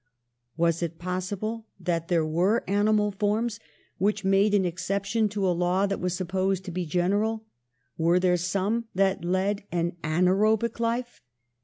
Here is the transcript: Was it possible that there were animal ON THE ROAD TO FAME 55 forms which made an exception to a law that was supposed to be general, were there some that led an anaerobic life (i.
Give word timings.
Was 0.57 0.81
it 0.81 0.97
possible 0.97 1.67
that 1.79 2.07
there 2.07 2.25
were 2.25 2.67
animal 2.67 2.79
ON 2.79 2.95
THE 2.95 3.01
ROAD 3.03 3.11
TO 3.11 3.13
FAME 3.13 3.13
55 3.13 3.17
forms 3.19 3.59
which 3.99 4.25
made 4.25 4.53
an 4.55 4.65
exception 4.65 5.29
to 5.29 5.47
a 5.47 5.51
law 5.53 5.85
that 5.85 5.99
was 5.99 6.17
supposed 6.17 6.65
to 6.65 6.71
be 6.71 6.87
general, 6.87 7.45
were 7.99 8.19
there 8.19 8.35
some 8.35 8.85
that 8.95 9.23
led 9.23 9.63
an 9.71 9.91
anaerobic 10.03 10.79
life 10.79 11.21
(i. 11.23 11.31